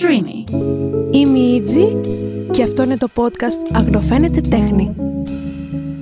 Streamy. 0.00 0.44
Είμαι 1.10 1.38
η 1.38 1.54
Ιτζη 1.54 1.86
και 2.50 2.62
αυτό 2.62 2.82
είναι 2.82 2.96
το 2.96 3.08
podcast 3.14 3.76
Αγνοφαίνεται 3.76 4.40
Τέχνη. 4.40 4.96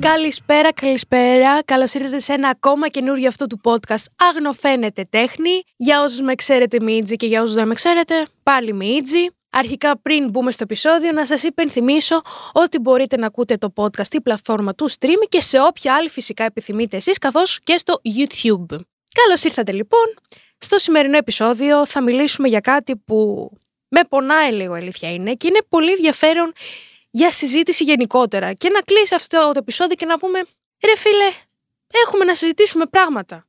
Καλησπέρα, 0.01 0.73
καλησπέρα. 0.73 1.63
Καλώς 1.65 1.95
ήρθατε 1.95 2.21
σε 2.21 2.33
ένα 2.33 2.49
ακόμα 2.49 2.89
καινούριο 2.89 3.29
αυτό 3.29 3.47
του 3.47 3.61
podcast 3.65 4.05
Αγνοφαίνεται 4.17 5.07
Τέχνη. 5.11 5.63
Για 5.77 6.03
όσους 6.03 6.21
με 6.21 6.35
ξέρετε 6.35 6.81
Μίτζη 6.81 7.17
και 7.17 7.27
για 7.27 7.43
όσους 7.43 7.55
δεν 7.55 7.67
με 7.67 7.75
ξέρετε, 7.75 8.15
πάλι 8.43 8.73
Μίτζη. 8.73 9.27
Αρχικά 9.51 9.99
πριν 9.99 10.31
μπούμε 10.31 10.53
στο 10.53 10.63
επεισόδιο 10.63 11.13
να 11.13 11.27
σας 11.27 11.43
υπενθυμίσω 11.43 12.21
ότι 12.53 12.79
μπορείτε 12.79 13.17
να 13.17 13.27
ακούτε 13.27 13.57
το 13.57 13.73
podcast 13.77 14.05
στη 14.05 14.21
πλατφόρμα 14.21 14.75
του 14.75 14.91
stream 14.91 15.23
και 15.29 15.41
σε 15.41 15.61
όποια 15.61 15.95
άλλη 15.95 16.09
φυσικά 16.09 16.45
επιθυμείτε 16.45 16.97
εσείς 16.97 17.19
καθώς 17.19 17.61
και 17.65 17.79
στο 17.79 18.01
YouTube. 18.05 18.79
Καλώς 19.25 19.45
ήρθατε 19.45 19.73
λοιπόν. 19.73 20.15
Στο 20.59 20.79
σημερινό 20.79 21.17
επεισόδιο 21.17 21.87
θα 21.87 22.03
μιλήσουμε 22.03 22.49
για 22.49 22.61
κάτι 22.61 22.97
που 22.97 23.51
με 23.95 24.05
πονάει 24.09 24.53
λίγο 24.53 24.75
αλήθεια 24.75 25.13
είναι 25.13 25.35
και 25.35 25.47
είναι 25.47 25.61
πολύ 25.69 25.91
ενδιαφέρον 25.91 26.53
για 27.11 27.31
συζήτηση 27.31 27.85
γενικότερα 27.85 28.53
και 28.53 28.69
να 28.69 28.81
κλείσει 28.81 29.15
αυτό 29.15 29.39
το 29.39 29.59
επεισόδιο 29.59 29.95
και 29.97 30.07
να 30.07 30.19
πούμε 30.19 30.39
ρε 30.85 30.97
φίλε 30.97 31.31
έχουμε 32.07 32.25
να 32.25 32.35
συζητήσουμε 32.35 32.87
πράγματα. 32.87 33.47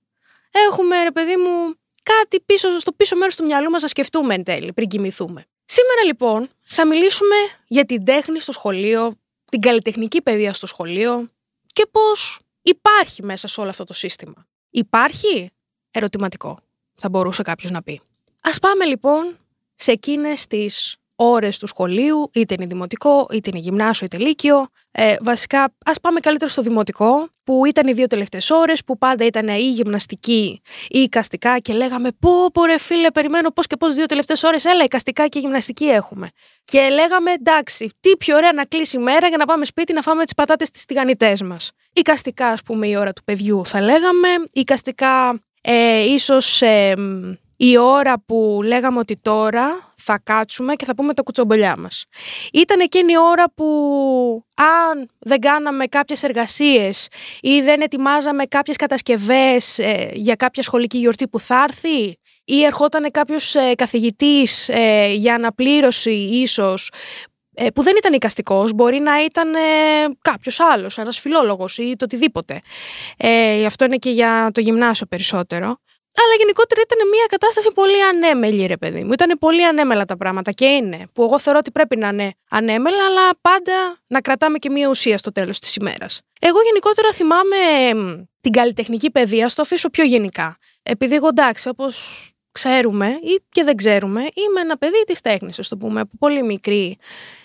Έχουμε 0.52 1.04
ρε 1.04 1.12
παιδί 1.12 1.36
μου 1.36 1.76
κάτι 2.04 2.40
πίσω 2.40 2.80
στο 2.80 2.92
πίσω 2.92 3.16
μέρος 3.16 3.36
του 3.36 3.46
μυαλού 3.46 3.70
μας 3.70 3.82
να 3.82 3.88
σκεφτούμε 3.88 4.34
εν 4.34 4.44
τέλει 4.44 4.74
πριν 4.74 4.88
κοιμηθούμε. 4.88 5.46
Σήμερα 5.66 6.04
λοιπόν 6.06 6.50
θα 6.62 6.88
μιλήσουμε 6.88 7.36
για 7.68 7.86
την 7.86 8.06
τέχνη 8.06 8.40
στο 8.40 8.52
σχολείο, 8.52 9.18
την 9.52 9.62
καλλιτεχνική 9.62 10.22
παιδεία 10.22 10.54
στο 10.54 10.68
σχολείο 10.68 11.30
και 11.74 11.88
πώς 11.92 12.40
υπάρχει 12.62 13.24
μέσα 13.24 13.48
σε 13.48 13.62
όλο 13.62 13.70
αυτό 13.70 13.84
το 13.84 13.94
σύστημα. 13.94 14.48
Υπάρχει; 14.70 15.50
Ερωτηματικό, 15.92 16.60
θα 16.96 17.10
μπορούσε 17.10 17.42
κάποιος 17.42 17.72
να 17.72 17.84
πει. 17.84 18.02
Ας 18.42 18.60
πάμε 18.60 18.86
λοιπόν 18.86 19.38
σε 19.76 19.92
εκείνες 19.92 20.48
τις 20.48 20.96
ώρες 21.16 21.60
του 21.60 21.68
σχολείου, 21.68 22.30
είτε 22.34 22.54
είναι 22.54 22.66
δημοτικό, 22.66 23.28
είτε 23.32 23.50
είναι 23.50 23.60
γυμνάσιο, 23.60 24.06
είτε 24.06 24.18
λύκειο. 24.18 24.68
Ε, 24.92 25.16
βασικά, 25.22 25.74
ας 25.86 26.00
πάμε 26.00 26.20
καλύτερα 26.20 26.52
στο 26.52 26.62
δημοτικό, 26.62 27.30
που 27.44 27.66
ήταν 27.66 27.88
οι 27.88 27.94
δύο 27.94 28.08
τελευταίες 28.08 28.50
ώρες, 28.50 28.84
που 28.84 28.98
πάντα 28.98 29.26
ήταν 29.26 29.48
ή 29.48 29.70
γυμναστική 29.70 30.62
ή 30.88 31.00
οικαστικά 31.00 31.60
και 31.60 31.74
λέγαμε 31.74 32.10
Πού, 32.20 32.50
πω 32.54 32.66
ρε 32.66 32.78
φίλε, 32.78 33.12
περιμένω 33.12 33.52
πώς 33.52 33.68
και 33.68 33.76
πώς 33.78 33.96
δύο 33.96 34.06
τελευταίες 34.06 34.44
ώρες, 34.44 34.66
έλα, 34.66 34.84
οικαστικά 34.84 35.28
και 35.28 35.40
γυμναστική 35.40 35.86
έχουμε. 35.86 36.30
Και 36.64 36.90
λέγαμε 36.90 37.32
εντάξει, 37.32 37.92
τι 38.00 38.18
πιο 38.18 38.36
ωραία 38.36 38.54
να 38.54 38.66
κλείσει 38.66 38.98
η 38.98 39.00
μέρα 39.00 39.28
για 39.28 39.38
να 39.38 39.46
πάμε 39.46 39.66
σπίτι 39.66 39.94
να 39.94 40.02
φάμε 40.02 40.24
τις 40.24 40.34
πατάτες 40.34 40.68
στι 40.68 40.86
τηγανιτές 40.86 41.42
μας. 41.42 41.72
Οικαστικά, 41.94 42.48
ας 42.48 42.62
πούμε, 42.64 42.88
η 42.88 42.96
ώρα 42.96 43.14
του 43.14 43.24
παιδιού 43.24 43.66
θα 43.66 43.82
λέγαμε. 43.82 44.28
Οικαστικά, 44.52 45.40
ε, 45.62 46.00
ίσως. 46.00 46.62
Ε, 46.62 46.94
η 47.58 47.78
ώρα 47.78 48.24
που 48.26 48.60
λέγαμε 48.64 49.00
ότι 49.00 49.18
τώρα 49.22 49.94
θα 49.96 50.20
κάτσουμε 50.24 50.76
και 50.76 50.86
θα 50.86 50.96
πούμε 50.96 51.14
τα 51.14 51.22
κουτσομπολιά 51.22 51.76
μας. 51.78 52.06
Ήταν 52.54 52.80
εκείνη 52.80 53.12
η 53.12 53.18
ώρα 53.18 53.44
που 53.56 53.66
αν 54.56 55.10
δεν 55.20 55.40
κάναμε 55.40 55.86
κάποιες 55.86 56.24
εργασίες 56.24 57.08
ή 57.42 57.62
δεν 57.62 57.82
ετοιμάζαμε 57.82 58.46
κάποιες 58.46 58.76
κατασκευές 58.76 59.80
ε, 59.80 60.10
για 60.14 60.36
κάποια 60.36 60.64
σχολική 60.64 60.98
γιορτή 60.98 61.28
που 61.28 61.40
θα 61.40 61.66
έρθει 61.68 62.18
ή 62.46 62.64
ερχόταν 62.64 63.12
κάποιος 63.12 63.56
ε, 63.56 63.74
καθηγητής 63.76 64.70
ε, 64.70 65.14
για 65.14 65.36
αναπλήρωση 65.36 66.12
ίσως 66.12 66.90
ε, 67.58 67.70
που 67.70 67.84
δεν 67.84 67.94
ήταν 67.98 68.14
οικαστικός, 68.14 68.74
μπορεί 68.74 69.00
να 69.00 69.24
ήταν 69.24 69.54
ε, 69.54 69.60
κάποιος 70.22 70.60
άλλος, 70.60 70.98
ένας 70.98 71.20
φιλόλογος 71.20 71.78
ή 71.78 71.96
το 71.98 72.06
οτιδήποτε. 72.06 72.62
Ε, 73.18 73.66
αυτό 73.66 73.86
είναι 73.86 73.98
και 73.98 74.10
για 74.10 74.50
το 74.54 74.62
γυμνάσιο 74.62 75.06
περισσότερο. 75.06 75.78
Αλλά 76.18 76.34
γενικότερα 76.38 76.82
ήταν 76.82 77.08
μια 77.10 77.26
κατάσταση 77.30 77.72
πολύ 77.74 78.04
ανέμελη, 78.04 78.66
ρε 78.66 78.78
παιδί 78.78 79.04
μου. 79.04 79.12
Ήταν 79.14 79.38
πολύ 79.40 79.66
ανέμελα 79.66 80.06
τα 80.06 80.18
πράγματα 80.18 80.52
και 80.52 80.66
είναι. 80.66 81.08
Που 81.14 81.24
εγώ 81.24 81.40
θεωρώ 81.40 81.60
ότι 81.60 81.72
πρέπει 81.72 81.98
να 81.98 82.08
είναι 82.08 82.34
ανέμελα, 82.50 83.06
αλλά 83.06 83.30
πάντα 83.42 83.98
να 84.08 84.22
κρατάμε 84.22 84.58
και 84.58 84.70
μια 84.70 84.90
ουσία 84.90 85.18
στο 85.18 85.32
τέλος 85.32 85.60
της 85.60 85.76
ημέρας. 85.76 86.22
Εγώ 86.40 86.62
γενικότερα 86.62 87.12
θυμάμαι 87.12 87.56
την 88.42 88.52
καλλιτεχνική 88.52 89.12
παιδεία, 89.12 89.50
στο 89.50 89.62
αφήσω 89.62 89.90
πιο 89.90 90.04
γενικά. 90.04 90.58
Επειδή 90.84 91.16
εγώ 91.16 91.28
εντάξει, 91.28 91.70
όπως 91.70 92.30
ξέρουμε 92.52 93.08
ή 93.08 93.44
και 93.50 93.64
δεν 93.64 93.76
ξέρουμε, 93.76 94.22
είμαι 94.22 94.62
ένα 94.62 94.78
παιδί 94.78 95.04
της 95.04 95.22
τέχνης, 95.22 95.60
ας 95.60 95.68
το 95.68 95.78
πούμε. 95.78 96.00
Από 96.00 96.12
πολύ 96.20 96.44
μικρή 96.44 96.98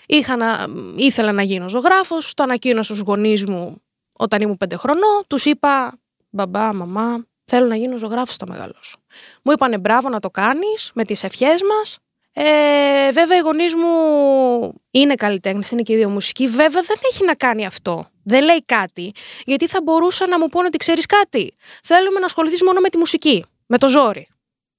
είχα 0.05 0.35
να, 0.35 0.67
ήθελα 0.95 1.31
να 1.31 1.41
γίνω 1.41 1.69
ζωγράφος, 1.69 2.33
το 2.33 2.43
ανακοίνωσα 2.43 2.93
στους 2.93 3.05
γονείς 3.05 3.45
μου 3.45 3.81
όταν 4.17 4.41
ήμουν 4.41 4.57
πέντε 4.57 4.75
χρονών. 4.75 5.23
Τους 5.27 5.45
είπα, 5.45 5.99
μπαμπά, 6.29 6.73
μαμά, 6.73 7.25
Θέλω 7.53 7.67
να 7.67 7.75
γίνω 7.75 7.97
ζωγράφος 7.97 8.35
στο 8.35 8.45
μεγαλώσω. 8.47 8.97
Μου 9.43 9.51
είπανε 9.51 9.77
μπράβο 9.77 10.09
να 10.09 10.19
το 10.19 10.29
κάνεις 10.29 10.91
με 10.93 11.03
τις 11.03 11.23
ευχές 11.23 11.61
μας. 11.61 11.97
Ε, 12.33 13.11
βέβαια, 13.11 13.37
οι 13.37 13.39
γονείς 13.39 13.75
μου 13.75 13.87
είναι 14.91 15.15
καλλιτέχνες, 15.15 15.69
είναι 15.69 15.81
και 15.81 15.93
οι 15.93 15.95
δύο 15.95 16.09
μουσικοί. 16.09 16.47
Βέβαια, 16.47 16.81
δεν 16.81 16.97
έχει 17.11 17.25
να 17.25 17.35
κάνει 17.35 17.65
αυτό. 17.65 18.09
Δεν 18.23 18.43
λέει 18.43 18.63
κάτι, 18.65 19.11
γιατί 19.45 19.67
θα 19.67 19.81
μπορούσαν 19.83 20.29
να 20.29 20.39
μου 20.39 20.47
πούνε 20.47 20.65
ότι 20.65 20.77
ξέρεις 20.77 21.05
κάτι. 21.05 21.53
Θέλουμε 21.83 22.19
να 22.19 22.25
ασχοληθείς 22.25 22.63
μόνο 22.63 22.79
με 22.79 22.89
τη 22.89 22.97
μουσική, 22.97 23.45
με 23.65 23.77
το 23.77 23.89
ζόρι. 23.89 24.27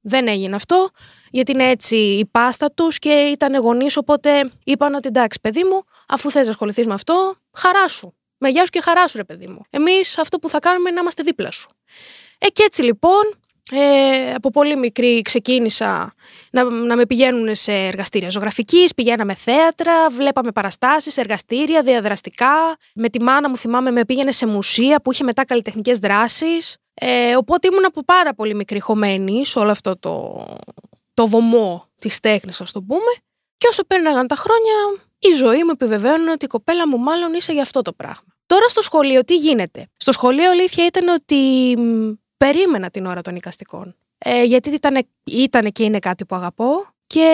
Δεν 0.00 0.28
έγινε 0.28 0.54
αυτό, 0.54 0.90
γιατί 1.30 1.52
είναι 1.52 1.68
έτσι 1.68 1.96
η 1.96 2.26
πάστα 2.26 2.72
τους 2.72 2.98
και 2.98 3.12
ήταν 3.12 3.54
γονείς. 3.56 3.96
Οπότε 3.96 4.50
είπαν 4.64 4.94
ότι 4.94 5.08
εντάξει, 5.08 5.38
παιδί 5.40 5.64
μου, 5.64 5.84
αφού 6.08 6.30
θες 6.30 6.44
να 6.44 6.50
ασχοληθείς 6.50 6.86
με 6.86 6.94
αυτό, 6.94 7.34
χαρά 7.52 7.88
σου. 7.88 8.14
Με 8.38 8.48
γεια 8.48 8.64
σου 8.64 8.70
και 8.70 8.80
χαρά 8.80 9.08
σου, 9.08 9.16
ρε 9.16 9.24
παιδί 9.24 9.46
μου. 9.46 9.60
Εμείς 9.70 10.18
αυτό 10.18 10.38
που 10.38 10.48
θα 10.48 10.58
κάνουμε 10.58 10.88
είναι 10.88 10.96
να 10.96 11.00
είμαστε 11.00 11.22
δίπλα 11.22 11.50
σου. 11.50 11.70
Ε, 12.44 12.48
και 12.48 12.62
έτσι 12.62 12.82
λοιπόν, 12.82 13.22
ε, 13.70 14.34
από 14.34 14.50
πολύ 14.50 14.76
μικρή 14.76 15.22
ξεκίνησα 15.22 16.14
να, 16.50 16.64
να 16.64 16.96
με 16.96 17.06
πηγαίνουν 17.06 17.54
σε 17.54 17.72
εργαστήρια 17.72 18.30
ζωγραφικής, 18.30 18.94
πηγαίναμε 18.94 19.34
θέατρα, 19.34 20.10
βλέπαμε 20.10 20.52
παραστάσεις, 20.52 21.16
εργαστήρια, 21.16 21.82
διαδραστικά. 21.82 22.76
Με 22.94 23.08
τη 23.08 23.22
μάνα 23.22 23.48
μου 23.48 23.56
θυμάμαι 23.56 23.90
με 23.90 24.04
πήγαινε 24.04 24.32
σε 24.32 24.46
μουσεία 24.46 25.00
που 25.00 25.12
είχε 25.12 25.24
μετά 25.24 25.44
καλλιτεχνικές 25.44 25.98
δράσεις. 25.98 26.76
Ε, 26.94 27.36
οπότε 27.36 27.68
ήμουν 27.72 27.84
από 27.84 28.04
πάρα 28.04 28.34
πολύ 28.34 28.54
μικρή 28.54 28.80
χωμένη 28.80 29.46
σε 29.46 29.58
όλο 29.58 29.70
αυτό 29.70 29.98
το, 29.98 30.46
το 31.14 31.26
βωμό 31.26 31.88
της 31.98 32.20
τέχνης, 32.20 32.60
ας 32.60 32.72
το 32.72 32.82
πούμε. 32.82 33.12
Και 33.56 33.66
όσο 33.70 33.84
πέρναγαν 33.84 34.26
τα 34.26 34.34
χρόνια, 34.34 35.02
η 35.18 35.32
ζωή 35.34 35.64
μου 35.64 35.70
επιβεβαίωνε 35.70 36.30
ότι 36.30 36.44
η 36.44 36.48
κοπέλα 36.48 36.88
μου 36.88 36.98
μάλλον 36.98 37.34
είσαι 37.34 37.52
για 37.52 37.62
αυτό 37.62 37.82
το 37.82 37.92
πράγμα. 37.92 38.34
Τώρα 38.46 38.68
στο 38.68 38.82
σχολείο 38.82 39.24
τι 39.24 39.36
γίνεται; 39.36 39.88
Στο 39.96 40.12
σχολείο 40.12 40.50
αλήθεια 40.50 40.86
ήταν 40.86 41.08
ότι 41.08 41.36
περίμενα 42.44 42.90
την 42.90 43.06
ώρα 43.06 43.20
των 43.20 43.36
οικαστικών. 43.36 43.96
Ε, 44.18 44.42
γιατί 44.42 44.70
ήταν, 44.70 45.06
ήταν 45.24 45.72
και 45.72 45.84
είναι 45.84 45.98
κάτι 45.98 46.24
που 46.24 46.34
αγαπώ 46.34 46.86
και 47.06 47.28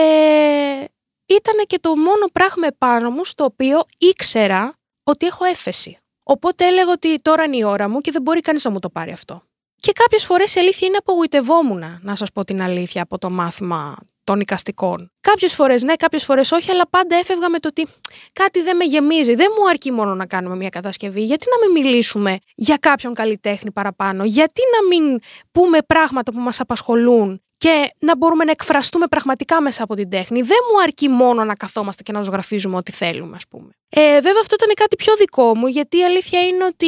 ήταν 1.26 1.66
και 1.66 1.78
το 1.80 1.96
μόνο 1.96 2.26
πράγμα 2.32 2.66
επάνω 2.66 3.10
μου 3.10 3.24
στο 3.24 3.44
οποίο 3.44 3.80
ήξερα 3.98 4.72
ότι 5.02 5.26
έχω 5.26 5.44
έφεση. 5.44 5.98
Οπότε 6.22 6.66
έλεγα 6.66 6.92
ότι 6.92 7.16
τώρα 7.16 7.44
είναι 7.44 7.56
η 7.56 7.64
ώρα 7.64 7.88
μου 7.88 8.00
και 8.00 8.10
δεν 8.10 8.22
μπορεί 8.22 8.40
κανείς 8.40 8.64
να 8.64 8.70
μου 8.70 8.78
το 8.78 8.90
πάρει 8.90 9.12
αυτό. 9.12 9.42
Και 9.76 9.92
κάποιες 9.92 10.24
φορές 10.24 10.54
η 10.54 10.60
αλήθεια 10.60 10.86
είναι 10.86 10.96
απογοητευόμουν, 10.96 11.98
να 12.02 12.16
σας 12.16 12.32
πω 12.32 12.44
την 12.44 12.62
αλήθεια, 12.62 13.02
από 13.02 13.18
το 13.18 13.30
μάθημα 13.30 13.96
των 14.28 14.40
οικαστικών. 14.40 15.10
Κάποιες 15.20 15.54
φορές 15.54 15.82
ναι, 15.82 15.94
κάποιες 15.94 16.24
φορές 16.24 16.52
όχι, 16.52 16.70
αλλά 16.70 16.88
πάντα 16.90 17.16
έφευγα 17.16 17.48
με 17.48 17.58
το 17.58 17.68
ότι 17.68 17.86
κάτι 18.32 18.62
δεν 18.62 18.76
με 18.76 18.84
γεμίζει. 18.84 19.34
Δεν 19.34 19.46
μου 19.58 19.68
αρκεί 19.68 19.92
μόνο 19.92 20.14
να 20.14 20.26
κάνουμε 20.26 20.56
μια 20.56 20.68
κατασκευή. 20.68 21.22
Γιατί 21.24 21.46
να 21.50 21.66
μην 21.66 21.82
μιλήσουμε 21.82 22.38
για 22.54 22.76
κάποιον 22.76 23.14
καλλιτέχνη 23.14 23.70
παραπάνω, 23.70 24.24
γιατί 24.24 24.62
να 24.74 24.86
μην 24.88 25.20
πούμε 25.52 25.78
πράγματα 25.86 26.32
που 26.32 26.40
μας 26.40 26.60
απασχολούν 26.60 27.42
και 27.56 27.92
να 27.98 28.16
μπορούμε 28.16 28.44
να 28.44 28.50
εκφραστούμε 28.50 29.06
πραγματικά 29.06 29.60
μέσα 29.62 29.82
από 29.82 29.94
την 29.94 30.10
τέχνη; 30.10 30.42
Δεν 30.42 30.58
μου 30.72 30.80
αρκεί 30.82 31.08
μόνο 31.08 31.44
να 31.44 31.54
καθόμαστε 31.54 32.02
και 32.02 32.12
να 32.12 32.22
ζωγραφίζουμε 32.22 32.76
ό,τι 32.76 32.92
θέλουμε, 32.92 33.36
ας 33.36 33.44
πούμε. 33.48 33.70
Ε, 33.88 34.14
βέβαια, 34.14 34.40
αυτό 34.40 34.54
ήταν 34.54 34.74
κάτι 34.74 34.96
πιο 34.96 35.14
δικό 35.16 35.56
μου, 35.56 35.66
γιατί 35.66 35.98
η 35.98 36.04
αλήθεια 36.04 36.46
είναι 36.46 36.64
ότι 36.64 36.86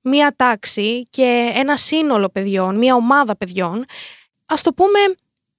μία 0.00 0.34
τάξη 0.36 1.02
και 1.10 1.52
ένα 1.54 1.76
σύνολο 1.76 2.28
παιδιών, 2.28 2.76
μία 2.76 2.94
ομάδα 2.94 3.36
παιδιών, 3.36 3.84
ας 4.46 4.62
το 4.62 4.72
πούμε, 4.72 4.98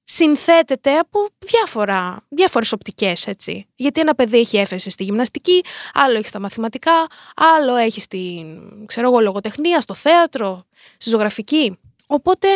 συνθέτεται 0.09 0.97
από 0.97 1.27
διάφορα, 1.39 2.25
διάφορες 2.29 2.71
οπτικές, 2.71 3.27
έτσι. 3.27 3.67
Γιατί 3.75 4.01
ένα 4.01 4.15
παιδί 4.15 4.37
έχει 4.37 4.57
έφεση 4.57 4.89
στη 4.89 5.03
γυμναστική, 5.03 5.63
άλλο 5.93 6.17
έχει 6.17 6.27
στα 6.27 6.39
μαθηματικά, 6.39 7.07
άλλο 7.35 7.75
έχει 7.75 8.01
στην, 8.01 8.61
ξέρω 8.85 9.07
εγώ, 9.07 9.19
λογοτεχνία, 9.19 9.81
στο 9.81 9.93
θέατρο, 9.93 10.63
στη 10.97 11.09
ζωγραφική. 11.09 11.79
Οπότε, 12.07 12.47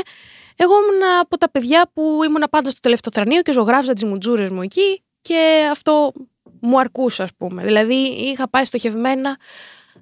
εγώ 0.56 0.74
ήμουν 0.82 1.20
από 1.20 1.38
τα 1.38 1.50
παιδιά 1.50 1.90
που 1.94 2.20
ήμουν 2.26 2.44
πάντα 2.50 2.70
στο 2.70 2.80
τελευταίο 2.80 3.12
θρανείο 3.14 3.42
και 3.42 3.52
ζωγράφιζα 3.52 3.94
τις 3.94 4.04
μουτζούρες 4.04 4.50
μου 4.50 4.62
εκεί 4.62 5.04
και 5.22 5.68
αυτό 5.72 6.12
μου 6.60 6.80
αρκούσε, 6.80 7.24
ας 7.24 7.30
πούμε. 7.38 7.64
Δηλαδή, 7.64 7.96
είχα 8.04 8.50
πάει 8.50 8.66
στοχευμένα 8.66 9.38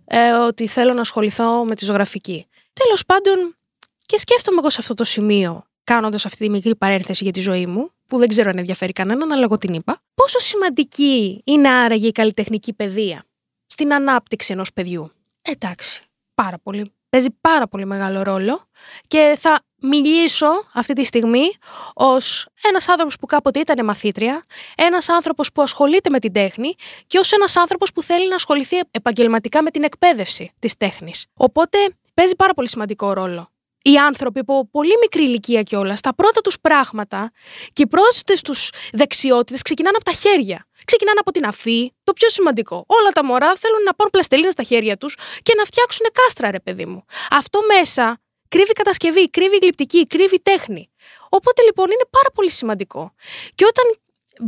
ε, 0.05 0.31
ότι 0.31 0.67
θέλω 0.67 0.93
να 0.93 1.01
ασχοληθώ 1.01 1.65
με 1.65 1.75
τη 1.75 1.85
ζωγραφική. 1.85 2.47
Τέλος 2.73 3.05
πάντων, 3.05 3.57
και 4.05 4.17
σκέφτομαι 4.17 4.57
εγώ 4.59 4.69
σε 4.69 4.77
αυτό 4.79 4.93
το 4.93 5.03
σημείο 5.03 5.63
κάνοντας 5.93 6.25
αυτή 6.25 6.37
τη 6.43 6.49
μικρή 6.49 6.75
παρένθεση 6.75 7.23
για 7.23 7.33
τη 7.33 7.39
ζωή 7.39 7.65
μου, 7.65 7.91
που 8.07 8.17
δεν 8.17 8.27
ξέρω 8.27 8.49
αν 8.49 8.57
ενδιαφέρει 8.57 8.91
κανέναν, 8.91 9.31
αλλά 9.31 9.43
εγώ 9.43 9.57
την 9.57 9.73
είπα. 9.73 10.01
Πόσο 10.15 10.39
σημαντική 10.39 11.41
είναι 11.43 11.69
άραγε 11.69 12.07
η 12.07 12.11
καλλιτεχνική 12.11 12.73
παιδεία 12.73 13.23
στην 13.65 13.93
ανάπτυξη 13.93 14.53
ενός 14.53 14.73
παιδιού. 14.73 15.11
Εντάξει, 15.41 16.03
πάρα 16.33 16.57
πολύ. 16.63 16.91
Παίζει 17.09 17.27
πάρα 17.41 17.67
πολύ 17.67 17.85
μεγάλο 17.85 18.23
ρόλο 18.23 18.67
και 19.07 19.35
θα 19.37 19.61
μιλήσω 19.81 20.47
αυτή 20.73 20.93
τη 20.93 21.03
στιγμή 21.03 21.49
ως 21.93 22.47
ένας 22.63 22.89
άνθρωπος 22.89 23.15
που 23.15 23.25
κάποτε 23.25 23.59
ήταν 23.59 23.85
μαθήτρια, 23.85 24.43
ένας 24.75 25.09
άνθρωπος 25.09 25.51
που 25.51 25.61
ασχολείται 25.61 26.09
με 26.09 26.19
την 26.19 26.33
τέχνη 26.33 26.73
και 27.07 27.17
ως 27.17 27.31
ένας 27.31 27.55
άνθρωπος 27.55 27.91
που 27.91 28.03
θέλει 28.03 28.27
να 28.29 28.35
ασχοληθεί 28.35 28.77
επαγγελματικά 28.91 29.63
με 29.63 29.71
την 29.71 29.83
εκπαίδευση 29.83 30.51
της 30.59 30.77
τέχνης. 30.77 31.25
Οπότε 31.33 31.77
παίζει 32.13 32.35
πάρα 32.35 32.53
πολύ 32.53 32.69
σημαντικό 32.69 33.13
ρόλο. 33.13 33.49
Οι 33.81 33.97
άνθρωποι 33.97 34.39
από 34.39 34.67
πολύ 34.71 34.93
μικρή 35.01 35.23
ηλικία 35.23 35.61
κιόλας, 35.61 36.01
τα 36.01 36.15
πρώτα 36.15 36.41
τους 36.41 36.59
πράγματα 36.59 37.31
και 37.73 37.81
οι 37.81 37.87
πρώτε 37.87 38.33
τους 38.43 38.69
δεξιότητες 38.93 39.61
ξεκινάνε 39.61 39.95
από 39.95 40.05
τα 40.05 40.17
χέρια. 40.17 40.67
Ξεκινάνε 40.85 41.19
από 41.19 41.31
την 41.31 41.45
αφή, 41.45 41.93
το 42.03 42.13
πιο 42.13 42.29
σημαντικό. 42.29 42.83
Όλα 42.87 43.09
τα 43.09 43.25
μωρά 43.25 43.55
θέλουν 43.55 43.83
να 43.83 43.93
πάρουν 43.93 44.11
πλαστελίνα 44.11 44.51
στα 44.51 44.63
χέρια 44.63 44.97
τους 44.97 45.17
και 45.41 45.53
να 45.57 45.63
φτιάξουν 45.63 46.05
κάστρα, 46.13 46.51
ρε 46.51 46.59
παιδί 46.59 46.85
μου. 46.85 47.05
Αυτό 47.29 47.59
μέσα 47.77 48.19
κρύβει 48.47 48.71
κατασκευή, 48.71 49.29
κρύβει 49.29 49.57
γλυπτική, 49.61 50.07
κρύβει 50.07 50.41
τέχνη. 50.41 50.89
Οπότε 51.29 51.61
λοιπόν 51.63 51.85
είναι 51.85 52.05
πάρα 52.09 52.31
πολύ 52.33 52.51
σημαντικό. 52.51 53.13
Και 53.55 53.65
όταν 53.65 53.95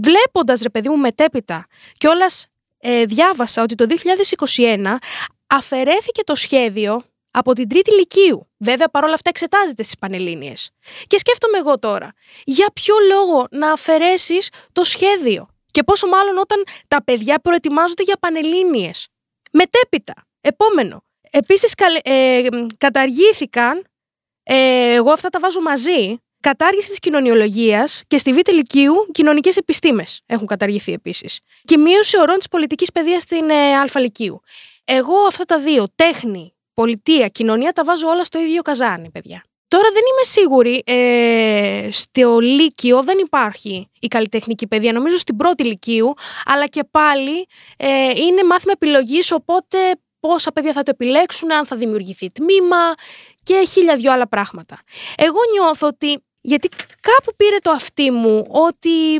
βλέποντας, 0.01 0.61
ρε 0.61 0.69
παιδί 0.69 0.89
μου, 0.89 0.97
μετέπειτα, 0.97 1.67
κιόλας 1.97 2.47
ε, 2.79 3.05
διάβασα 3.05 3.61
ότι 3.61 3.75
το 3.75 3.85
2021 4.57 4.95
αφαιρέθηκε 5.47 6.23
το 6.23 6.35
σχέδιο 6.35 7.03
από 7.31 7.53
την 7.53 7.69
τρίτη 7.69 7.91
λυκείου. 7.91 8.49
Βέβαια, 8.57 8.89
παρόλα 8.89 9.13
αυτά 9.13 9.29
εξετάζεται 9.29 9.83
στις 9.83 9.97
Πανελλήνιες. 9.97 10.69
Και 11.07 11.17
σκέφτομαι 11.17 11.57
εγώ 11.57 11.79
τώρα, 11.79 12.13
για 12.43 12.67
ποιο 12.73 12.95
λόγο 13.07 13.47
να 13.51 13.71
αφαιρέσεις 13.71 14.49
το 14.71 14.83
σχέδιο; 14.83 15.47
Και 15.71 15.83
πόσο 15.83 16.07
μάλλον 16.07 16.37
όταν 16.37 16.63
τα 16.87 17.03
παιδιά 17.03 17.39
προετοιμάζονται 17.39 18.03
για 18.03 18.17
Πανελλήνιες. 18.19 19.07
Μετέπειτα, 19.51 20.13
επόμενο. 20.41 21.03
Επίσης, 21.31 21.73
ε, 22.03 22.47
καταργήθηκαν, 22.77 23.83
ε, 24.43 24.93
εγώ 24.93 25.11
αυτά 25.11 25.29
τα 25.29 25.39
βάζω 25.39 25.61
μαζί, 25.61 26.17
κατάργηση 26.41 26.89
της 26.89 26.99
κοινωνιολογίας 26.99 28.03
και 28.07 28.17
στη 28.17 28.33
Β' 28.33 28.49
Λυκείου 28.51 28.93
κοινωνικές 29.11 29.57
επιστήμες 29.57 30.21
έχουν 30.25 30.47
καταργηθεί 30.47 30.93
επίσης. 30.93 31.39
Και 31.63 31.77
μείωση 31.77 32.19
ορών 32.19 32.37
της 32.37 32.47
πολιτικής 32.47 32.91
παιδείας 32.91 33.21
στην 33.21 33.49
ε, 33.49 33.75
Α 33.75 33.99
Λυκείου. 33.99 34.41
Εγώ 34.83 35.15
αυτά 35.27 35.43
τα 35.45 35.59
δύο, 35.59 35.85
τέχνη, 35.95 36.53
πολιτεία, 36.73 37.27
κοινωνία, 37.27 37.71
τα 37.71 37.83
βάζω 37.83 38.07
όλα 38.07 38.23
στο 38.23 38.39
ίδιο 38.39 38.61
καζάνι, 38.61 39.09
παιδιά. 39.09 39.43
Τώρα 39.67 39.89
δεν 39.93 40.01
είμαι 40.11 40.23
σίγουρη, 40.23 40.83
ε, 40.85 41.87
στο 41.91 42.39
Λύκειο 42.39 43.03
δεν 43.03 43.17
υπάρχει 43.17 43.89
η 43.99 44.07
καλλιτεχνική 44.07 44.67
παιδεία, 44.67 44.93
νομίζω 44.93 45.17
στην 45.17 45.35
πρώτη 45.35 45.63
Λυκείου, 45.63 46.13
αλλά 46.45 46.67
και 46.67 46.83
πάλι 46.91 47.45
ε, 47.77 48.09
είναι 48.15 48.43
μάθημα 48.43 48.71
επιλογής, 48.75 49.31
οπότε 49.31 49.77
πόσα 50.19 50.51
παιδιά 50.51 50.71
θα 50.73 50.83
το 50.83 50.91
επιλέξουν, 50.93 51.53
αν 51.53 51.65
θα 51.65 51.75
δημιουργηθεί 51.75 52.31
τμήμα 52.31 52.93
και 53.43 53.65
χίλια 53.67 53.95
δυο 53.95 54.11
άλλα 54.11 54.27
πράγματα. 54.27 54.79
Εγώ 55.17 55.39
νιώθω 55.51 55.87
ότι, 55.87 56.23
γιατί 56.41 56.69
κάπου 57.01 57.35
πήρε 57.35 57.57
το 57.61 57.71
αυτί 57.71 58.11
μου, 58.11 58.45
ότι 58.49 59.15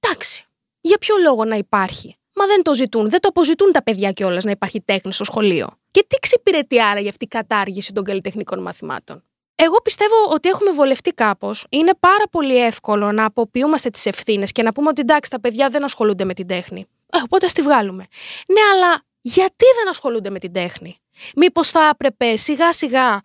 εντάξει, 0.00 0.44
για 0.80 0.98
ποιο 0.98 1.16
λόγο 1.16 1.44
να 1.44 1.56
υπάρχει; 1.56 2.16
Μα 2.38 2.46
δεν 2.46 2.62
το 2.62 2.74
ζητούν, 2.74 3.08
δεν 3.10 3.20
το 3.20 3.28
αποζητούν 3.28 3.72
τα 3.72 3.82
παιδιά 3.82 4.12
κιόλας 4.12 4.44
να 4.44 4.50
υπάρχει 4.50 4.80
τέχνη 4.80 5.12
στο 5.12 5.24
σχολείο. 5.24 5.66
Και 5.96 6.02
τι 6.02 6.16
εξυπηρετεί 6.16 6.82
άραγε 6.82 7.08
αυτή 7.08 7.24
η 7.24 7.28
κατάργηση 7.28 7.92
των 7.92 8.04
καλλιτεχνικών 8.04 8.62
μαθημάτων; 8.62 9.24
Εγώ 9.54 9.80
πιστεύω 9.82 10.14
ότι 10.30 10.48
έχουμε 10.48 10.70
βολευτεί 10.70 11.10
κάπως. 11.10 11.66
Είναι 11.68 11.92
πάρα 12.00 12.24
πολύ 12.30 12.64
εύκολο 12.64 13.12
να 13.12 13.24
αποποιούμαστε 13.24 13.90
τις 13.90 14.06
ευθύνες 14.06 14.52
και 14.52 14.62
να 14.62 14.72
πούμε 14.72 14.88
ότι 14.88 15.00
εντάξει, 15.00 15.30
τα 15.30 15.40
παιδιά 15.40 15.68
δεν 15.68 15.84
ασχολούνται 15.84 16.24
με 16.24 16.34
την 16.34 16.46
τέχνη. 16.46 16.86
Ε, 17.12 17.18
οπότε 17.24 17.46
ας 17.46 17.52
τη 17.52 17.62
βγάλουμε. 17.62 18.06
Ναι, 18.48 18.60
αλλά 18.72 19.02
γιατί 19.20 19.64
δεν 19.76 19.88
ασχολούνται 19.88 20.30
με 20.30 20.38
την 20.38 20.52
τέχνη; 20.52 20.96
Μήπως 21.36 21.70
θα 21.70 21.88
έπρεπε 21.92 22.36
σιγά 22.36 22.72
σιγά 22.72 23.20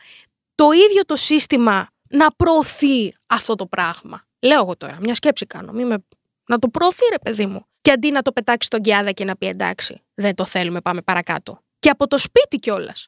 το 0.56 0.71
ίδιο 0.71 1.06
το 1.06 1.15
σύστημα 1.15 1.88
να 2.09 2.31
προωθεί 2.31 3.13
αυτό 3.27 3.56
το 3.56 3.65
πράγμα; 3.65 4.25
Λέω 4.39 4.62
εγώ 4.62 4.77
τώρα, 4.77 4.97
μια 5.01 5.15
σκέψη 5.15 5.45
κάνω. 5.45 5.71
Μη 5.71 5.85
με... 5.85 6.06
Να 6.45 6.59
το 6.59 6.67
προωθεί, 6.67 7.06
ρε 7.12 7.19
παιδί 7.31 7.45
μου. 7.45 7.65
Και 7.81 7.91
αντί 7.91 8.12
να 8.12 8.21
το 8.21 8.31
πετάξει 8.31 8.67
στον 8.67 8.81
Κιάδα 8.81 9.12
και 9.12 9.25
να 9.25 9.38
πει 9.38 9.47
εντάξει, 9.47 10.01
δεν 10.13 10.35
το 10.35 10.45
θέλουμε, 10.45 10.81
πάμε 10.81 11.01
παρακάτω 11.01 11.62
και 11.81 11.89
από 11.89 12.07
το 12.07 12.18
σπίτι 12.18 12.57
κιόλας. 12.57 13.07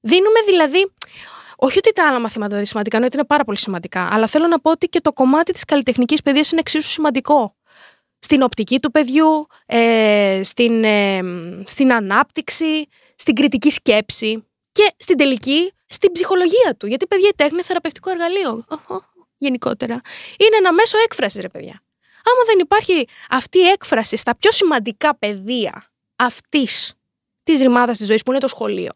Δίνουμε 0.00 0.40
δηλαδή. 0.46 0.92
Όχι 1.56 1.78
ότι 1.78 1.92
τα 1.92 2.08
άλλα 2.08 2.18
μαθήματα 2.18 2.48
δεν 2.48 2.58
είναι 2.58 2.66
σημαντικά, 2.66 2.96
ενώ 2.96 3.06
ότι 3.06 3.16
είναι 3.16 3.26
πάρα 3.26 3.44
πολύ 3.44 3.58
σημαντικά, 3.58 4.08
αλλά 4.12 4.26
θέλω 4.26 4.46
να 4.46 4.60
πω 4.60 4.70
ότι 4.70 4.86
και 4.86 5.00
το 5.00 5.12
κομμάτι 5.12 5.52
της 5.52 5.64
καλλιτεχνικής 5.64 6.22
παιδείας 6.22 6.50
είναι 6.50 6.60
εξίσου 6.60 6.88
σημαντικό. 6.88 7.56
Στην 8.18 8.42
οπτική 8.42 8.80
του 8.80 8.90
παιδιού, 8.90 9.46
ε, 9.66 10.40
στην, 10.44 10.84
ε, 10.84 11.20
στην 11.64 11.92
ανάπτυξη, 11.92 12.86
στην 13.14 13.34
κριτική 13.34 13.70
σκέψη 13.70 14.44
και 14.72 14.92
στην 14.96 15.16
τελική 15.16 15.72
στην 15.86 16.12
ψυχολογία 16.12 16.74
του. 16.78 16.86
Γιατί, 16.86 17.06
παιδιά, 17.06 17.28
η 17.28 17.34
τέχνη 17.36 17.52
είναι 17.52 17.62
θεραπευτικό 17.62 18.10
εργαλείο. 18.10 18.64
Γενικότερα. 19.38 20.00
Είναι 20.38 20.56
ένα 20.56 20.72
μέσο 20.72 20.98
έκφρασης, 21.04 21.40
ρε 21.40 21.48
παιδιά. 21.48 21.82
Άμα 22.24 22.44
δεν 22.46 22.58
υπάρχει 22.58 23.08
αυτή 23.30 23.58
η 23.58 23.66
έκφραση 23.66 24.16
στα 24.16 24.36
πιο 24.36 24.50
σημαντικά 24.50 25.16
πεδία 25.16 25.84
αυτής 26.16 26.97
της 27.52 27.60
ρημάδας 27.60 27.98
της 27.98 28.06
ζωής 28.06 28.22
που 28.22 28.30
είναι 28.30 28.40
το 28.40 28.48
σχολείο. 28.48 28.90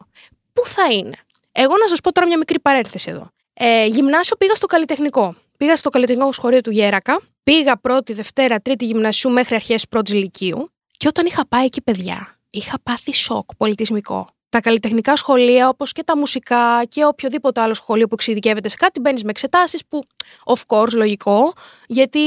Πού 0.53 0.67
θα 0.67 0.93
είναι; 0.93 1.17
Εγώ 1.53 1.77
να 1.77 1.89
σας 1.89 2.01
πω 2.01 2.13
τώρα 2.13 2.27
μια 2.27 2.39
μικρή 2.39 2.61
παρένθεση 2.61 3.11
εδώ. 3.11 3.31
Ε, 3.55 3.87
γυμνάσιο 3.87 4.37
πήγα 4.37 4.55
στο 4.55 4.67
καλλιτεχνικό. 4.67 5.35
Πήγα 5.57 5.77
στο 5.77 5.91
καλλιτεχνικό 5.91 6.33
σχολείο 6.33 6.61
του 6.61 6.71
Γέρακα. 6.71 7.21
Πήγα 7.43 7.77
πρώτη, 7.77 8.13
Δευτέρα, 8.13 8.61
Τρίτη 8.61 8.85
γυμνασίου 8.85 9.31
μέχρι 9.31 9.55
αρχές 9.55 9.89
πρώτης 9.89 10.15
Λυκείου. 10.15 10.73
Και 10.97 11.09
όταν 11.09 11.27
είχα 11.27 11.47
πάει 11.49 11.65
εκεί, 11.65 11.83
παιδιά, 11.83 12.35
είχα 12.51 12.79
πάθει 12.83 13.15
σοκ 13.15 13.55
πολιτισμικό. 13.57 14.29
Τα 14.49 14.61
καλλιτεχνικά 14.61 15.17
σχολεία, 15.17 15.69
όπως 15.69 15.93
και 15.93 16.03
τα 16.03 16.17
μουσικά 16.17 16.85
και 16.89 17.05
οποιοδήποτε 17.05 17.61
άλλο 17.61 17.75
σχολείο 17.75 18.07
που 18.07 18.15
εξειδικεύεται 18.15 18.69
σε 18.69 18.77
κάτι, 18.77 19.01
μπαίνεις 19.01 19.23
με 19.25 19.31
εξετάσεις 19.31 19.83
που, 19.89 20.03
of 20.45 20.61
course, 20.67 20.93
λογικό, 20.93 21.53
γιατί 21.87 22.21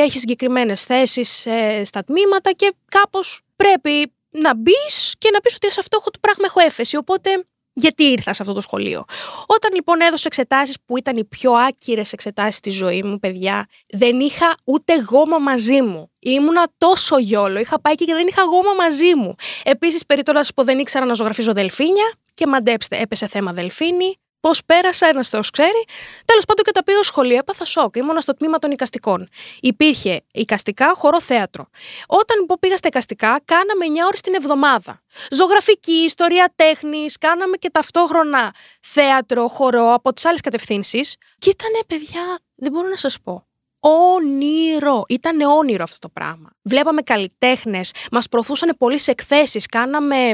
έχει 0.00 0.18
συγκεκριμένες 0.18 0.84
θέσεις 0.84 1.46
ε, 1.46 1.84
στα 1.84 2.04
τμήματα 2.04 2.50
και 2.52 2.74
κάπως 2.88 3.40
πρέπει 3.56 4.12
να 4.30 4.56
μπεις 4.56 5.14
και 5.18 5.30
να 5.32 5.40
πεις 5.40 5.54
ότι 5.54 5.72
σε 5.72 5.80
αυτό 5.80 5.98
το 5.98 6.18
πράγμα 6.20 6.44
έχω 6.46 6.60
έφεση. 6.60 6.96
Οπότε, 6.96 7.44
γιατί 7.72 8.04
ήρθα 8.04 8.32
σε 8.32 8.42
αυτό 8.42 8.54
το 8.54 8.60
σχολείο. 8.60 9.04
Όταν 9.46 9.74
λοιπόν 9.74 10.00
έδωσα 10.00 10.24
εξετάσεις 10.26 10.76
που 10.84 10.96
ήταν 10.96 11.16
οι 11.16 11.24
πιο 11.24 11.52
άκυρες 11.52 12.12
εξετάσεις 12.12 12.56
στη 12.56 12.70
ζωή 12.70 13.02
μου, 13.02 13.18
παιδιά, 13.18 13.66
δεν 13.88 14.20
είχα 14.20 14.54
ούτε 14.64 14.92
γόμα 15.10 15.38
μαζί 15.38 15.82
μου. 15.82 16.10
Ήμουνα 16.18 16.68
τόσο 16.78 17.18
γιόλο. 17.18 17.58
Είχα 17.58 17.80
πάει 17.80 17.94
και 17.94 18.04
δεν 18.14 18.26
είχα 18.26 18.42
γόμα 18.42 18.74
μαζί 18.74 19.14
μου. 19.16 19.34
Επίσης, 19.64 20.06
περιττώ 20.06 20.40
πω 20.54 20.64
δεν 20.64 20.78
ήξερα 20.78 21.04
να 21.04 21.14
ζωγραφίζω 21.14 21.52
δελφίνια 21.52 22.12
και 22.34 22.46
μαντέψτε, 22.46 22.96
έπεσε 22.96 23.26
θέμα 23.26 23.52
δελφίνι. 23.52 24.18
Πώς 24.40 24.64
πέρασα, 24.64 25.06
ένας 25.06 25.28
Θεός 25.28 25.50
ξέρει. 25.50 25.84
Τέλος 26.24 26.44
πάντων 26.44 26.64
και 26.64 26.70
τα 26.70 26.84
πήγα 26.84 27.02
σχολείο, 27.02 27.36
έπαθα 27.36 27.64
σοκ. 27.64 27.96
Ήμουνα 27.96 28.20
στο 28.20 28.34
τμήμα 28.34 28.58
των 28.58 28.70
οικαστικών. 28.70 29.28
Υπήρχε 29.60 30.24
οικαστικά, 30.32 30.94
χορό 30.94 31.20
θέατρο. 31.20 31.68
Όταν 32.06 32.38
λοιπόν 32.40 32.56
πήγα 32.60 32.76
στα 32.76 32.88
οικαστικά, 32.88 33.40
κάναμε 33.44 33.84
9 33.86 34.06
ώρες 34.06 34.20
την 34.20 34.34
εβδομάδα. 34.34 35.02
Ζωγραφική, 35.30 35.92
ιστορία 35.92 36.52
τέχνης, 36.56 37.18
κάναμε 37.18 37.56
και 37.56 37.70
ταυτόχρονα 37.70 38.54
θέατρο, 38.80 39.48
χορό 39.48 39.92
από 39.92 40.12
τις 40.12 40.24
άλλες 40.24 40.40
κατευθύνσεις. 40.40 41.16
Και 41.38 41.50
ήταν, 41.50 41.70
παιδιά, 41.86 42.38
δεν 42.54 42.72
μπορώ 42.72 42.88
να 42.88 42.96
σας 42.96 43.20
πω. 43.20 43.47
Όνειρο. 43.80 45.04
Ήταν 45.08 45.40
όνειρο 45.40 45.82
αυτό 45.82 45.98
το 45.98 46.08
πράγμα. 46.08 46.50
Βλέπαμε 46.62 47.02
καλλιτέχνες, 47.02 47.92
μας 48.12 48.28
προωθούσαν 48.28 48.74
πολλές 48.78 49.08
εκθέσεις, 49.08 49.66
κάναμε 49.66 50.28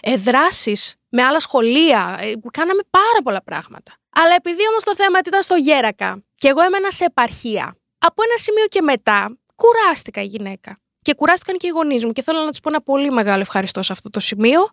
ε, 0.00 0.16
δράσεις 0.16 0.94
με 1.08 1.22
άλλα 1.22 1.40
σχολεία. 1.40 2.18
Ε, 2.20 2.32
κάναμε 2.50 2.80
πάρα 2.90 3.22
πολλά 3.24 3.42
πράγματα. 3.42 3.94
Αλλά 4.10 4.34
επειδή 4.34 4.68
όμως 4.70 4.84
το 4.84 4.94
θέμα 4.94 5.18
ήταν 5.26 5.42
στο 5.42 5.54
Γέρακα 5.54 6.24
και 6.34 6.48
εγώ 6.48 6.60
έμενα 6.60 6.90
σε 6.90 7.04
επαρχία, 7.04 7.76
από 7.98 8.22
ένα 8.22 8.36
σημείο 8.36 8.66
και 8.66 8.82
μετά 8.82 9.38
κουράστηκα 9.54 10.22
η 10.22 10.26
γυναίκα. 10.26 10.78
Και 11.02 11.14
κουράστηκαν 11.14 11.56
και 11.56 11.66
οι 11.66 11.70
γονείς 11.70 12.04
μου. 12.04 12.12
Και 12.12 12.22
θέλω 12.22 12.40
να 12.40 12.50
τους 12.50 12.60
πω 12.60 12.68
ένα 12.68 12.82
πολύ 12.82 13.10
μεγάλο 13.10 13.40
ευχαριστώ 13.40 13.82
σε 13.82 13.92
αυτό 13.92 14.10
το 14.10 14.20
σημείο 14.20 14.68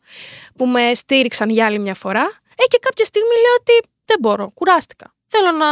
που 0.58 0.66
με 0.66 0.94
στήριξαν 0.94 1.50
για 1.50 1.66
άλλη 1.66 1.80
μια 1.80 1.94
φορά. 1.94 2.24
Ε, 2.56 2.66
και 2.68 2.78
κάποια 2.82 3.06
στιγμή 3.06 3.30
λέω 3.30 3.54
ότι 3.60 3.90
δεν 4.06 4.18
μπορώ, 4.20 4.52
κουράστηκα. 4.54 5.14
Θέλω 5.28 5.52
να 5.52 5.68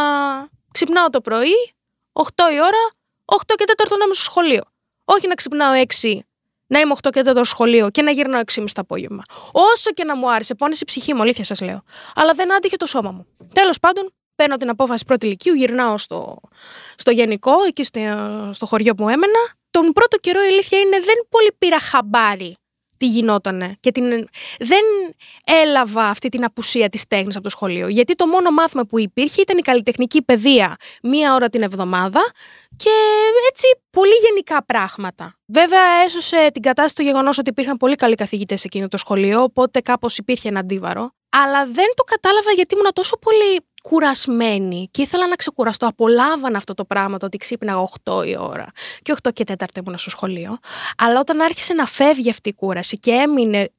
ξυπνάω 0.72 1.10
το 1.10 1.22
πρωί, 1.22 1.75
8 2.15 2.24
η 2.53 2.60
ώρα, 2.60 2.84
8 3.25 3.38
και 3.55 3.65
4 3.67 3.98
να 3.98 4.05
είμαι 4.05 4.13
στο 4.13 4.24
σχολείο. 4.24 4.63
Όχι 5.05 5.27
να 5.27 5.36
ξυπνάω 5.36 5.74
6 6.01 6.19
να 6.67 6.79
είμαι 6.79 6.95
8 7.03 7.10
και 7.12 7.22
4 7.25 7.31
στο 7.34 7.43
σχολείο 7.43 7.89
και 7.89 8.01
να 8.01 8.12
γυρνάω 8.12 8.41
6,5 8.51 8.65
το 8.74 8.81
απόγευμα. 8.81 9.24
Όσο 9.51 9.91
και 9.91 10.03
να 10.03 10.15
μου 10.15 10.31
άρεσε, 10.31 10.55
πόνεσε 10.55 10.79
η 10.84 10.86
ψυχή 10.86 11.13
μου, 11.13 11.22
αλήθεια 11.22 11.43
σας 11.43 11.62
λέω. 11.62 11.84
Αλλά 12.15 12.34
δεν 12.34 12.53
άντυχε 12.53 12.75
το 12.75 12.86
σώμα 12.86 13.12
μου. 13.12 13.27
Τέλος 13.53 13.79
πάντων, 13.79 14.13
παίρνω 14.36 14.57
την 14.57 14.69
απόφαση 14.69 15.05
πρώτη 15.05 15.25
ηλικίου, 15.25 15.53
γυρνάω 15.53 15.98
στο, 15.98 16.39
στο 16.95 17.12
γενικό, 17.12 17.53
εκεί 17.67 17.84
στο, 17.84 18.00
στο 18.53 18.65
χωριό 18.65 18.95
που 18.95 19.10
έμενα. 19.10 19.39
Τον 19.69 19.91
πρώτο 19.91 20.17
καιρό 20.17 20.41
η 20.43 20.48
αλήθεια 20.48 20.79
είναι 20.79 21.00
δεν 21.00 21.15
πολύ 21.29 21.55
πήρα 21.57 21.79
χαμπάρι 21.79 22.57
τι 22.98 23.08
γινότανε 23.08 23.78
και 23.80 23.92
την... 23.92 24.06
δεν 24.60 24.84
έλαβα 25.44 26.04
αυτή 26.04 26.30
την 26.30 26.44
απουσία 26.44 26.90
της 26.90 27.08
τέχνης 27.08 27.36
από 27.36 27.44
το 27.44 27.50
σχολείο 27.50 27.88
γιατί 27.88 28.16
το 28.16 28.28
μόνο 28.28 28.52
μάθημα 28.52 28.86
που 28.86 29.00
υπήρχε 29.00 29.42
ήταν 29.42 29.58
η 29.58 29.62
καλλιτεχνική 29.62 30.22
παιδεία 30.22 30.75
μία 31.02 31.34
ώρα 31.34 31.50
την 31.50 31.62
εβδομάδα 31.62 32.32
και 32.77 32.89
έτσι 33.50 33.65
πολύ 33.89 34.13
γενικά 34.29 34.65
πράγματα. 34.65 35.36
Βέβαια, 35.46 35.82
έσωσε 36.05 36.50
την 36.53 36.62
κατάσταση 36.62 36.96
το 36.96 37.01
γεγονός 37.01 37.38
ότι 37.38 37.50
υπήρχαν 37.50 37.77
πολύ 37.77 37.96
καλοί 37.96 38.15
καθηγητές 38.15 38.60
σε 38.60 38.67
εκείνο 38.67 38.88
το 38.88 38.98
σχολείο, 38.98 39.44
οπότε 39.44 39.79
κάπως 39.82 40.17
υπήρχε 40.17 40.48
ένα 40.48 40.60
αντίβαρο. 40.60 41.12
Αλλά 41.29 41.65
δεν 41.65 41.88
το 41.96 42.03
κατάλαβα 42.03 42.51
γιατί 42.51 42.75
ήμουν 42.75 42.94
τόσο 42.94 43.17
πολύ 43.17 43.65
κουρασμένη 43.84 44.88
και 44.91 45.01
ήθελα 45.01 45.27
να 45.27 45.36
ξεκουραστώ. 45.36 45.88
Απολάβανα 45.88 46.58
αυτό 46.58 46.74
το 46.74 46.86
πράγμα, 46.86 47.17
το 47.17 47.25
ότι 47.25 47.38
ξύπναγα 47.38 47.89
8 48.03 48.27
η 48.27 48.38
ώρα 48.38 48.67
και 49.01 49.15
8 49.24 49.29
και 49.34 49.44
4 49.58 49.65
ήμουν 49.77 49.98
στο 49.98 50.10
σχολείο. 50.10 50.58
Αλλά 50.98 51.20
όταν 51.20 51.41
άρχισε 51.41 51.74
να 51.74 51.86
φεύγει 51.86 52.29
αυτή 52.29 52.50
η 52.50 52.53
κούραση 52.53 53.00
και 53.00 53.12
έμεινε 53.12 53.70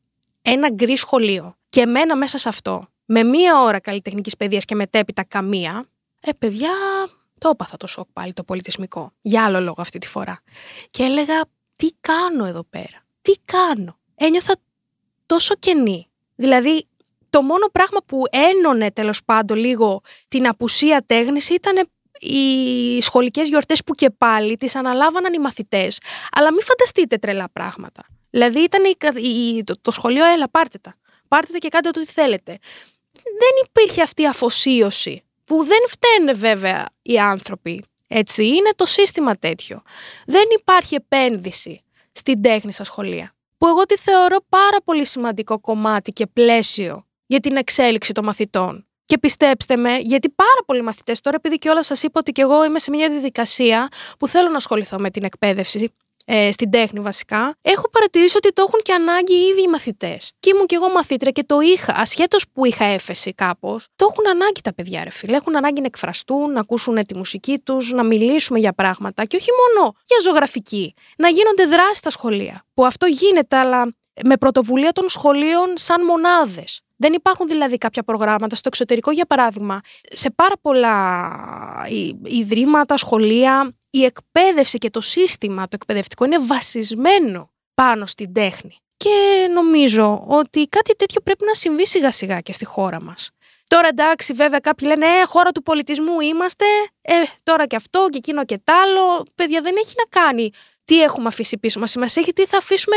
ένα 0.42 0.70
γκρι 0.70 0.96
σχολείο 0.96 1.56
και 1.68 1.80
εμένα 1.80 2.16
μέσα 2.16 2.38
σε 2.38 2.48
αυτό, 2.48 2.88
με 3.04 3.22
μία 3.22 3.60
ώρα 3.60 3.80
καλλιτεχνικής 3.80 4.36
παιδείας 4.36 4.64
και 4.64 4.74
μετέπειτα 4.74 5.24
καμία, 5.24 5.86
ε, 6.20 6.32
παιδιά, 6.32 6.70
το 7.38 7.48
έπαθα 7.48 7.76
το 7.76 7.86
σοκ 7.86 8.08
πάλι 8.12 8.32
το 8.32 8.44
πολιτισμικό. 8.44 9.12
Για 9.20 9.44
άλλο 9.44 9.60
λόγο 9.60 9.76
αυτή 9.78 9.98
τη 9.98 10.06
φορά. 10.06 10.40
Και 10.90 11.02
έλεγα, 11.02 11.44
τι 11.76 11.88
κάνω 12.00 12.44
εδώ 12.44 12.64
πέρα; 12.70 13.04
Τι 13.22 13.32
κάνω; 13.44 13.98
Ένιωθα 14.14 14.54
τόσο 15.26 15.54
κενή. 15.54 16.08
Δηλαδή, 16.34 16.86
το 17.30 17.42
μόνο 17.42 17.66
πράγμα 17.72 17.98
που 18.06 18.22
ένωνε 18.30 18.90
τέλος 18.90 19.24
πάντων 19.24 19.58
λίγο 19.58 20.00
την 20.28 20.48
απουσία 20.48 21.02
τέχνης 21.06 21.48
ήταν 21.48 21.88
οι 22.20 23.00
σχολικές 23.00 23.48
γιορτές 23.48 23.84
που 23.84 23.94
και 23.94 24.10
πάλι 24.10 24.56
τις 24.56 24.76
αναλάβαναν 24.76 25.32
οι 25.32 25.38
μαθητές. 25.38 26.00
Αλλά 26.32 26.52
μην 26.52 26.62
φανταστείτε 26.62 27.16
τρελά 27.16 27.48
πράγματα. 27.52 28.06
Δηλαδή 28.30 28.60
ήταν 28.60 28.82
η, 29.16 29.64
το, 29.64 29.80
το 29.80 29.90
σχολείο, 29.90 30.24
έλα 30.24 30.48
πάρτε 30.48 30.78
τα. 30.78 30.94
Πάρτε 31.28 31.52
τα 31.52 31.58
και 31.58 31.68
κάντε 31.68 31.88
ό,τι 31.88 32.04
θέλετε. 32.04 32.58
Δεν 33.12 33.50
υπήρχε 33.66 34.02
αυτή 34.02 34.22
η 34.22 34.26
αφοσίωση 34.26 35.25
που 35.46 35.64
δεν 35.64 35.78
φταίνε 35.88 36.32
βέβαια 36.32 36.84
οι 37.02 37.18
άνθρωποι. 37.18 37.84
Έτσι, 38.08 38.46
είναι 38.46 38.70
το 38.76 38.86
σύστημα 38.86 39.36
τέτοιο. 39.36 39.82
Δεν 40.26 40.44
υπάρχει 40.58 40.94
επένδυση 40.94 41.82
στην 42.12 42.42
τέχνη 42.42 42.72
στα 42.72 42.84
σχολεία. 42.84 43.34
Που 43.58 43.66
εγώ 43.66 43.82
τη 43.82 43.96
θεωρώ 43.96 44.36
πάρα 44.48 44.76
πολύ 44.84 45.06
σημαντικό 45.06 45.60
κομμάτι 45.60 46.12
και 46.12 46.26
πλαίσιο 46.26 47.06
για 47.26 47.40
την 47.40 47.56
εξέλιξη 47.56 48.12
των 48.12 48.24
μαθητών. 48.24 48.86
Και 49.04 49.18
πιστέψτε 49.18 49.76
με, 49.76 49.96
γιατί 49.96 50.28
πάρα 50.28 50.60
πολλοί 50.66 50.82
μαθητές, 50.82 51.20
τώρα 51.20 51.36
επειδή 51.36 51.58
και 51.58 51.68
όλα 51.68 51.82
σας 51.82 52.02
είπα 52.02 52.20
ότι 52.20 52.32
και 52.32 52.42
εγώ 52.42 52.64
είμαι 52.64 52.78
σε 52.78 52.90
μια 52.90 53.08
διαδικασία 53.08 53.88
που 54.18 54.28
θέλω 54.28 54.48
να 54.48 54.56
ασχοληθώ 54.56 54.98
με 54.98 55.10
την 55.10 55.24
εκπαίδευση, 55.24 55.94
ε, 56.28 56.52
στην 56.52 56.70
τέχνη 56.70 57.00
βασικά, 57.00 57.56
έχω 57.62 57.90
παρατηρήσει 57.90 58.36
ότι 58.36 58.52
το 58.52 58.64
έχουν 58.68 58.80
και 58.82 58.92
ανάγκη 58.92 59.34
ήδη 59.34 59.62
οι 59.62 59.68
μαθητές. 59.68 60.32
Και 60.38 60.50
ήμουν 60.54 60.66
κι 60.66 60.74
εγώ 60.74 60.88
μαθήτρια 60.88 61.30
και 61.30 61.44
το 61.44 61.60
είχα, 61.60 61.94
ασχέτως 61.96 62.44
που 62.52 62.64
είχα 62.64 62.84
έφεση 62.84 63.32
κάπως, 63.34 63.86
το 63.96 64.06
έχουν 64.10 64.28
ανάγκη 64.28 64.60
τα 64.62 64.74
παιδιά, 64.74 65.04
ρε 65.04 65.10
φίλε. 65.10 65.36
Έχουν 65.36 65.56
ανάγκη 65.56 65.80
να 65.80 65.86
εκφραστούν, 65.86 66.52
να 66.52 66.60
ακούσουν 66.60 67.06
τη 67.06 67.16
μουσική 67.16 67.58
τους, 67.58 67.92
να 67.92 68.04
μιλήσουμε 68.04 68.58
για 68.58 68.72
πράγματα. 68.72 69.24
Και 69.24 69.36
όχι 69.36 69.50
μόνο 69.60 69.92
για 70.04 70.16
ζωγραφική. 70.22 70.94
Να 71.16 71.28
γίνονται 71.28 71.66
δράσει 71.66 71.94
στα 71.94 72.10
σχολεία. 72.10 72.64
Που 72.74 72.86
αυτό 72.86 73.06
γίνεται, 73.06 73.56
αλλά 73.56 73.94
με 74.24 74.36
πρωτοβουλία 74.36 74.92
των 74.92 75.08
σχολείων 75.08 75.72
σαν 75.74 76.04
μονάδες. 76.04 76.80
Δεν 76.96 77.12
υπάρχουν 77.12 77.48
δηλαδή 77.48 77.78
κάποια 77.78 78.02
προγράμματα 78.02 78.56
στο 78.56 78.68
εξωτερικό, 78.68 79.10
για 79.10 79.26
παράδειγμα, 79.26 79.80
σε 80.02 80.30
πάρα 80.30 80.54
πολλά 80.60 81.30
ιδρύματα, 82.24 82.96
σχολεία, 82.96 83.72
η 83.98 84.04
εκπαίδευση 84.04 84.78
και 84.78 84.90
το 84.90 85.00
σύστημα 85.00 85.62
το 85.62 85.70
εκπαιδευτικό 85.72 86.24
είναι 86.24 86.38
βασισμένο 86.38 87.50
πάνω 87.74 88.06
στην 88.06 88.32
τέχνη. 88.32 88.76
Και 88.96 89.48
νομίζω 89.52 90.24
ότι 90.26 90.66
κάτι 90.66 90.96
τέτοιο 90.96 91.20
πρέπει 91.20 91.44
να 91.44 91.54
συμβεί 91.54 91.86
σιγά 91.86 92.12
σιγά 92.12 92.40
και 92.40 92.52
στη 92.52 92.64
χώρα 92.64 93.02
μας. 93.02 93.30
Τώρα 93.68 93.88
εντάξει, 93.88 94.32
βέβαια 94.32 94.58
κάποιοι 94.58 94.88
λένε 94.90 95.06
Ε, 95.06 95.24
χώρα 95.24 95.50
του 95.50 95.62
πολιτισμού 95.62 96.20
είμαστε. 96.20 96.64
Ε, 97.02 97.14
τώρα 97.42 97.66
και 97.66 97.76
αυτό 97.76 98.06
και 98.10 98.18
εκείνο 98.18 98.44
και 98.44 98.58
τ' 98.58 98.70
άλλο. 98.70 99.26
Παιδιά, 99.34 99.60
δεν 99.60 99.74
έχει 99.76 99.94
να 99.96 100.20
κάνει 100.20 100.50
τι 100.84 101.02
έχουμε 101.02 101.28
αφήσει 101.28 101.58
πίσω 101.58 101.80
μας. 101.80 101.90
Σημασία 101.90 102.22
έχει 102.22 102.32
τι 102.32 102.46
θα 102.46 102.58
αφήσουμε 102.58 102.96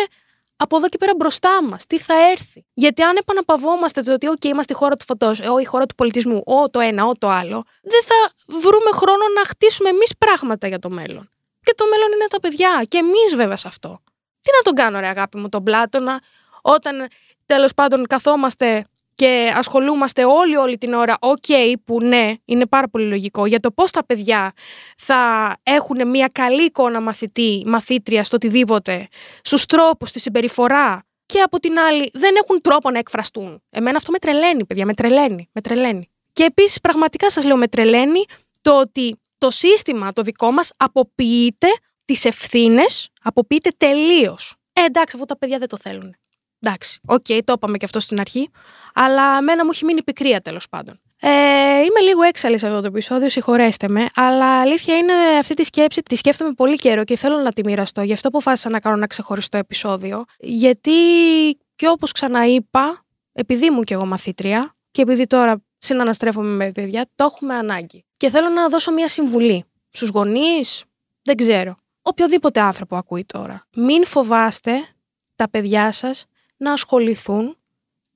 από 0.64 0.78
εδώ 0.78 0.90
και 0.90 0.98
πέρα 0.98 1.12
μπροστά 1.18 1.64
μας, 1.64 1.86
τι 1.86 2.00
θα 2.00 2.14
έρθει. 2.32 2.66
Γιατί 2.74 3.02
αν 3.02 3.16
επαναπαυόμαστε 3.16 4.02
το 4.02 4.14
ότι, 4.14 4.28
OK, 4.30 4.46
είμαστε 4.46 4.74
η 4.74 4.76
χώρα 4.76 4.96
του 4.96 5.06
φωτός, 5.06 5.40
ε, 5.40 5.48
η 5.62 5.66
χώρα 5.66 5.86
του 5.86 5.96
πολιτισμού, 5.96 6.42
ο 6.46 6.70
το 6.70 6.80
ένα, 6.80 7.06
ο 7.06 7.16
το 7.16 7.30
άλλο, 7.30 7.64
δεν 7.82 8.02
θα 8.04 8.32
βρούμε 8.48 8.92
χρόνο 8.94 9.24
να 9.36 9.46
χτίσουμε 9.46 9.90
εμείς 9.90 10.12
πράγματα 10.18 10.68
για 10.68 10.80
το 10.80 10.90
μέλλον. 10.90 11.30
Και 11.62 11.74
το 11.76 11.86
μέλλον 11.90 12.12
είναι 12.12 12.28
τα 12.30 12.40
παιδιά. 12.40 12.86
Και 12.88 12.98
εμείς 12.98 13.36
βέβαια 13.36 13.56
σε 13.56 13.68
αυτό. 13.68 14.02
Τι 14.42 14.50
να 14.58 14.62
τον 14.62 14.74
κάνω, 14.74 15.00
ρε 15.00 15.08
αγάπη 15.08 15.38
μου, 15.38 15.50
τον 15.50 15.64
Πλάτωνα, 15.64 16.22
όταν 16.62 17.08
τέλος 17.46 17.74
πάντων 17.74 18.08
καθόμαστε 18.08 18.86
και 19.20 19.54
ασχολούμαστε 19.56 20.26
όλη 20.26 20.56
όλη 20.56 20.78
την 20.78 20.94
ώρα, 20.94 21.18
ok, 21.20 21.74
που 21.86 22.02
ναι, 22.02 22.34
είναι 22.46 22.66
πάρα 22.66 22.90
πολύ 22.90 23.06
λογικό, 23.06 23.46
για 23.46 23.60
το 23.60 23.72
πώς 23.72 23.92
τα 23.92 24.06
παιδιά 24.06 24.52
θα 24.98 25.54
έχουν 25.64 26.10
μια 26.10 26.30
καλή 26.32 26.64
εικόνα 26.64 27.02
μαθητή, 27.02 27.64
μαθήτρια 27.66 28.24
στο 28.24 28.36
οτιδήποτε, 28.36 29.08
στους 29.42 29.66
τρόπους, 29.66 30.10
στη 30.10 30.20
συμπεριφορά 30.20 31.04
και 31.26 31.42
από 31.42 31.60
την 31.60 31.80
άλλη 31.80 32.10
δεν 32.14 32.36
έχουν 32.44 32.62
τρόπο 32.62 32.92
να 32.92 32.98
εκφραστούν. 32.98 33.62
Εμένα 33.70 33.98
αυτό 33.98 34.12
με 34.12 34.18
τρελαίνει, 34.18 34.66
παιδιά, 34.66 34.86
με 34.86 34.94
τρελαίνει, 34.94 35.50
με 35.52 35.62
τρελαίνει. 35.62 36.10
Και 36.34 36.44
επίσης 36.44 36.80
πραγματικά 36.80 37.32
σας 37.32 37.44
λέω 37.44 37.58
με 37.58 37.68
τρελαίνει 37.68 38.24
το 38.62 38.80
ότι 38.80 39.20
το 39.38 39.52
σύστημα 39.52 40.14
το 40.14 40.22
δικό 40.22 40.52
μας 40.52 40.72
αποποιείται 40.78 41.68
τις 42.06 42.26
ευθύνες, 42.26 43.10
αποποιείται 43.22 43.72
τελείως. 43.78 44.56
Ε, 44.74 44.84
εντάξει, 44.84 45.16
αφού 45.16 45.26
τα 45.26 45.38
παιδιά 45.38 45.58
δεν 45.58 45.68
το 45.68 45.78
θέλουν. 45.78 46.16
Εντάξει, 46.60 47.00
ok, 47.06 47.26
okay, 47.28 47.40
το 47.44 47.54
είπαμε 47.54 47.78
και 47.78 47.86
αυτό 47.86 48.00
στην 48.00 48.20
αρχή. 48.20 48.50
Αλλά 48.94 49.38
εμένα 49.38 49.64
μου 49.64 49.70
έχει 49.74 49.86
μείνει 49.86 50.04
πικρία 50.04 50.42
τέλος 50.42 50.70
πάντων. 50.70 51.00
Ε, 51.22 51.30
είμαι 51.78 52.00
λίγο 52.04 52.22
έξαλλη 52.22 52.58
σε 52.58 52.68
αυτό 52.68 52.82
το 52.82 52.88
επεισόδιο, 52.88 53.30
συγχωρέστε 53.30 53.88
με, 53.88 54.08
αλλά 54.16 54.62
αλήθεια 54.62 54.98
είναι 54.98 55.14
αυτή 55.40 55.54
τη 55.54 55.64
σκέψη, 55.64 56.02
τη 56.02 56.16
σκέφτομαι 56.16 56.52
πολύ 56.52 56.76
καιρό 56.76 57.04
και 57.04 57.16
θέλω 57.16 57.38
να 57.38 57.54
τη 57.54 57.64
μοιραστώ. 57.64 58.02
Γι' 58.02 58.14
αυτό 58.14 58.28
αποφάσισα 58.28 58.70
να 58.70 58.80
κάνω 58.80 58.96
ένα 58.96 59.08
ξεχωριστό 59.08 59.58
επεισόδιο. 59.58 60.24
Γιατί 60.40 60.92
και 61.76 61.88
όπως 61.88 62.12
ξαναείπα, 62.12 63.06
επειδή 63.32 63.66
ήμουν 63.66 63.84
κι 63.84 63.94
εγώ 63.94 64.06
μαθήτρια 64.06 64.76
και 64.92 65.02
επειδή 65.02 65.28
τώρα 65.28 65.64
συναναστρέφομαι 65.78 66.50
με 66.66 66.72
παιδιά, 66.72 67.06
το 67.16 67.24
έχουμε 67.24 67.54
ανάγκη. 67.56 68.06
Και 68.18 68.30
θέλω 68.30 68.50
να 68.50 68.70
δώσω 68.70 68.92
μια 68.92 69.08
συμβουλή 69.08 69.66
στους 69.90 70.10
γονείς, 70.10 70.84
δεν 71.22 71.36
ξέρω. 71.36 71.76
Οποιοδήποτε 72.02 72.60
άνθρωπο 72.60 72.96
ακούει 72.96 73.26
τώρα. 73.26 73.68
Μην 73.76 74.06
φοβάστε 74.06 74.72
τα 75.36 75.50
παιδιά 75.50 75.92
σας 75.92 76.26
να 76.60 76.72
ασχοληθούν 76.72 77.58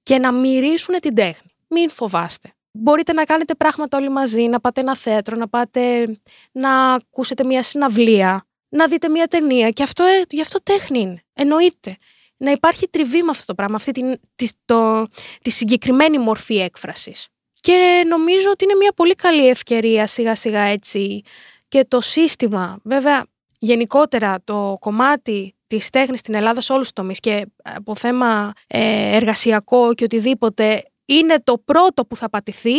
και 0.03 0.17
να 0.17 0.31
μυρίσουν 0.31 0.99
την 0.99 1.15
τέχνη. 1.15 1.51
Μην 1.67 1.89
φοβάστε. 1.89 2.53
Μπορείτε 2.71 3.13
να 3.13 3.23
κάνετε 3.23 3.55
πράγματα 3.55 3.97
όλοι 3.97 4.09
μαζί, 4.09 4.41
να 4.41 4.59
πάτε 4.59 4.81
ένα 4.81 4.95
θέατρο, 4.95 5.37
να 5.37 5.47
πάτε 5.47 6.05
να 6.51 6.93
ακούσετε 6.93 7.43
μια 7.43 7.63
συναυλία, 7.63 8.45
να 8.69 8.87
δείτε 8.87 9.09
μια 9.09 9.27
ταινία 9.27 9.69
και 9.69 9.83
αυτό, 9.83 10.03
ε, 10.03 10.21
γι' 10.29 10.41
αυτό 10.41 10.63
τέχνη 10.63 10.99
είναι. 10.99 11.23
Εννοείται. 11.33 11.97
Να 12.37 12.51
υπάρχει 12.51 12.89
τριβή 12.89 13.23
με 13.23 13.29
αυτό 13.29 13.45
το 13.45 13.53
πράγμα, 13.53 13.75
αυτή 13.75 13.91
την, 13.91 14.19
τη, 14.35 14.47
το, 14.65 15.07
τη 15.41 15.49
συγκεκριμένη 15.49 16.17
μορφή 16.17 16.55
έκφρασης. 16.57 17.27
Και 17.53 18.03
νομίζω 18.07 18.49
ότι 18.49 18.63
είναι 18.63 18.75
μια 18.75 18.91
πολύ 18.95 19.15
καλή 19.15 19.47
ευκαιρία 19.47 20.07
σιγά 20.07 20.35
σιγά 20.35 20.61
έτσι 20.61 21.21
και 21.67 21.85
το 21.85 22.01
σύστημα. 22.01 22.79
Βέβαια, 22.83 23.25
γενικότερα 23.59 24.41
το 24.43 24.77
κομμάτι 24.79 25.55
τη 25.77 25.89
τέχνη 25.89 26.17
στην 26.17 26.33
Ελλάδα 26.33 26.61
σε 26.61 26.73
όλους 26.73 26.83
τους 26.83 26.93
τομείς 26.93 27.19
και 27.19 27.45
από 27.63 27.95
θέμα 27.95 28.51
ε, 28.67 29.15
εργασιακό 29.15 29.93
και 29.93 30.03
οτιδήποτε 30.03 30.83
είναι 31.05 31.35
το 31.43 31.57
πρώτο 31.57 32.05
που 32.05 32.15
θα 32.15 32.29
πατηθεί 32.29 32.77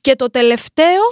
και 0.00 0.16
το 0.16 0.30
τελευταίο 0.30 1.02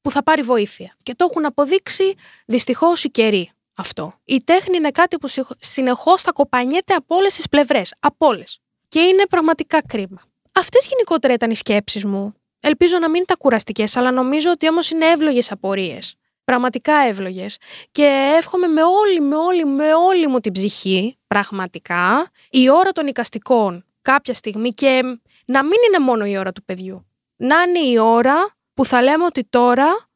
που 0.00 0.10
θα 0.10 0.22
πάρει 0.22 0.42
βοήθεια. 0.42 0.96
Και 1.02 1.14
το 1.14 1.26
έχουν 1.30 1.46
αποδείξει 1.46 2.14
δυστυχώς 2.46 3.04
οι 3.04 3.10
καιροί 3.10 3.50
αυτό. 3.76 4.14
Η 4.24 4.44
τέχνη 4.44 4.76
είναι 4.76 4.90
κάτι 4.90 5.18
που 5.18 5.28
συνεχώς 5.58 6.22
θα 6.22 6.32
κοπανιέται 6.32 6.94
από 6.94 7.16
όλες 7.16 7.34
τις 7.34 7.48
πλευρές. 7.48 7.94
Από 8.00 8.26
όλες. 8.26 8.58
Και 8.88 9.00
είναι 9.00 9.26
πραγματικά 9.26 9.82
κρίμα. 9.82 10.22
Αυτές 10.52 10.86
γενικότερα 10.86 11.34
ήταν 11.34 11.50
οι 11.50 11.56
σκέψεις 11.56 12.04
μου. 12.04 12.34
Ελπίζω 12.60 12.98
να 12.98 13.10
μην 13.10 13.22
ήταν 13.22 13.36
κουραστικές, 13.36 13.96
αλλά 13.96 14.10
νομίζω 14.10 14.50
ότι 14.50 14.68
όμως 14.68 14.90
είναι 14.90 15.06
εύλογες 15.06 15.52
απορίες 15.52 16.14
πραγματικά 16.48 16.92
εύλογες. 16.92 17.56
Και 17.90 18.34
εύχομαι 18.38 18.66
με 18.66 18.82
όλη, 18.82 19.20
με 19.20 19.36
όλη, 19.36 19.64
με 19.64 19.94
όλη 19.94 20.26
μου 20.26 20.40
την 20.40 20.52
ψυχή, 20.52 21.18
πραγματικά, 21.26 22.30
η 22.50 22.70
ώρα 22.70 22.90
των 22.90 23.06
οικαστικών 23.06 23.84
κάποια 24.02 24.34
στιγμή 24.34 24.70
και 24.70 25.02
να 25.44 25.62
μην 25.62 25.76
είναι 25.86 26.04
μόνο 26.04 26.24
η 26.24 26.38
ώρα 26.38 26.52
του 26.52 26.64
παιδιού. 26.64 27.06
Να 27.36 27.62
είναι 27.62 27.78
η 27.78 27.98
ώρα 27.98 28.36
που 28.74 28.84
θα 28.84 29.02
λέμε 29.02 29.24
ότι 29.24 29.44
τώρα 29.44 30.08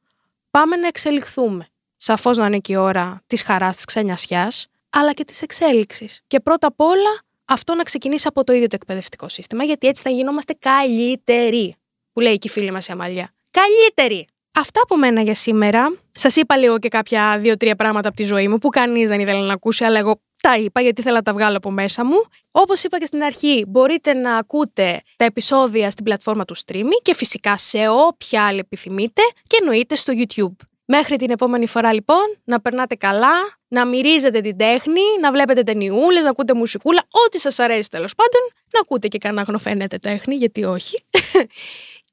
πάμε 0.51 0.77
να 0.77 0.87
εξελιχθούμε. 0.87 1.67
Σαφώς 1.97 2.37
να 2.37 2.47
είναι 2.47 2.59
και 2.59 2.73
η 2.73 2.77
ώρα 2.77 3.23
της 3.27 3.43
χαράς, 3.43 3.77
της 3.77 3.85
ξενιασιάς, 3.85 4.67
αλλά 4.91 5.13
και 5.13 5.25
της 5.25 5.43
εξέλιξης. 5.43 6.21
Και 6.27 6.41
πρώτα 6.41 6.67
απ' 6.67 6.81
όλα 6.81 7.23
αυτό 7.45 7.75
να 7.75 7.83
ξεκινήσει 7.83 8.27
από 8.29 8.45
το 8.45 8.53
ίδιο 8.53 8.67
το 8.67 8.77
εκπαιδευτικό 8.81 9.29
σύστημα, 9.29 9.65
γιατί 9.65 9.87
έτσι 9.87 10.03
θα 10.03 10.11
γινόμαστε 10.11 10.55
καλύτεροι. 10.59 11.77
Που 12.13 12.21
λέει 12.21 12.39
και 12.39 12.49
η 12.49 12.51
φίλη 12.51 12.71
μας 12.71 12.87
η 12.89 12.93
Αμαλιά. 12.93 13.31
Καλύτεροι! 13.51 14.27
Αυτά 14.55 14.81
από 14.83 14.97
μένα 14.97 15.23
για 15.23 15.35
σήμερα. 15.35 15.97
Σας 16.13 16.37
είπα 16.37 16.57
λίγο 16.57 16.79
και 16.79 16.89
κάποια 16.89 17.39
δύο-τρία 17.39 17.77
πράγματα 17.77 18.09
από 18.09 18.17
τη 18.17 18.25
ζωή 18.25 18.49
μου 18.49 18.59
που 18.59 18.69
κανείς 18.69 19.09
δεν 19.09 19.21
ήθελε 19.21 19.47
να 19.47 19.53
ακούσει, 19.53 19.85
αλλά 19.85 19.99
εγώ 19.99 20.21
τα 20.41 20.57
είπα 20.57 20.81
γιατί 20.81 21.01
ήθελα 21.01 21.17
να 21.17 21.23
τα 21.23 21.33
βγάλω 21.33 21.57
από 21.57 21.71
μέσα 21.71 22.05
μου. 22.05 22.25
Όπως 22.51 22.83
είπα 22.85 22.99
και 22.99 23.07
στην 23.07 23.23
αρχή, 23.23 23.65
μπορείτε 23.69 24.13
να 24.15 24.37
ακούτε 24.37 25.01
τα 25.17 25.25
επεισόδια 25.25 25.91
στην 25.91 26.05
πλατφόρμα 26.05 26.45
του 26.45 26.57
streaming 26.57 27.01
και 27.03 27.15
φυσικά 27.15 27.57
σε 27.57 27.89
όποια 27.89 28.47
άλλη 28.47 28.59
επιθυμείτε 28.59 29.23
και 29.47 29.57
εννοείται 29.61 29.97
στο 29.97 30.13
YouTube. 30.17 30.67
Μέχρι 30.85 31.17
την 31.17 31.31
επόμενη 31.31 31.67
φορά 31.67 31.93
λοιπόν, 31.93 32.39
να 32.45 32.61
περνάτε 32.61 32.95
καλά, 32.95 33.59
να 33.69 33.87
μυρίζετε 33.87 34.41
την 34.41 34.57
τέχνη, 34.57 35.01
να 35.21 35.33
βλέπετε 35.33 35.63
ταινιούλες, 35.63 36.23
να 36.23 36.31
ακούτε 36.31 36.55
μουσικούλα, 36.55 37.03
ό,τι 37.27 37.41
σας 37.41 37.59
αρέσει 37.59 37.89
τέλος 37.89 38.15
πάντων, 38.15 38.41
να 38.73 38.81
ακούτε 38.81 39.09
και 39.09 39.19
κανένα 39.19 39.43
γνωφαίνεται 39.43 39.99
τέχνη, 39.99 40.35
γιατί 40.35 40.65
όχι. 40.65 41.05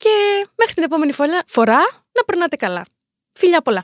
Και 0.04 0.48
μέχρι 0.56 0.74
την 0.74 0.84
επόμενη 0.84 1.12
φορά 1.46 1.78
να 2.12 2.24
περνάτε 2.26 2.56
καλά. 2.56 2.86
Φιλιά 3.34 3.62
πολλά. 3.62 3.84